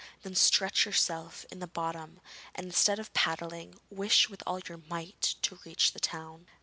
[0.23, 2.21] Then stretch yourself in the bottom,
[2.55, 6.47] and, instead of paddling, wish with all your might to reach the town.'